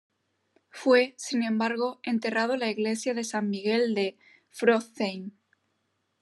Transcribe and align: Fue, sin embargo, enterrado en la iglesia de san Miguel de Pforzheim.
Fue, 0.71 1.13
sin 1.19 1.43
embargo, 1.43 1.99
enterrado 2.01 2.55
en 2.55 2.61
la 2.61 2.71
iglesia 2.71 3.13
de 3.13 3.23
san 3.23 3.51
Miguel 3.51 3.93
de 3.93 4.17
Pforzheim. 4.49 5.29